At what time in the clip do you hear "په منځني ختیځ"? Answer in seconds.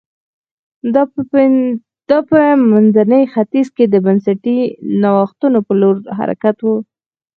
2.29-3.67